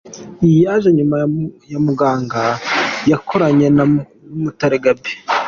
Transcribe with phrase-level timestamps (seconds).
[0.45, 1.15] Iyi yaje nyuma
[1.71, 2.41] ya ‘Muganga’
[3.11, 3.83] yakoranye na
[4.35, 5.11] Umutare Gabby.